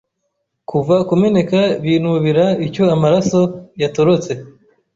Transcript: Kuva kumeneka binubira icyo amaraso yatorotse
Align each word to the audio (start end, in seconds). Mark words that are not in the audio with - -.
Kuva 0.69 0.95
kumeneka 1.09 1.59
binubira 1.83 2.45
icyo 2.67 2.83
amaraso 2.95 3.39
yatorotse 3.81 4.31